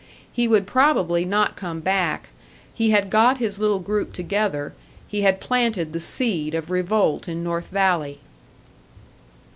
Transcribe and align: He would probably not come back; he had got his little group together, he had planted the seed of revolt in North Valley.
He 0.33 0.47
would 0.47 0.65
probably 0.65 1.25
not 1.25 1.55
come 1.55 1.79
back; 1.79 2.29
he 2.73 2.89
had 2.89 3.11
got 3.11 3.37
his 3.37 3.59
little 3.59 3.77
group 3.77 4.13
together, 4.13 4.73
he 5.07 5.21
had 5.21 5.39
planted 5.39 5.93
the 5.93 5.99
seed 5.99 6.55
of 6.55 6.71
revolt 6.71 7.27
in 7.27 7.43
North 7.43 7.67
Valley. 7.67 8.17